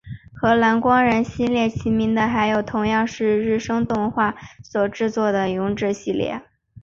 [0.33, 6.41] 和蓝光人系列齐名的还有同样是日升动画所制作的勇者系列。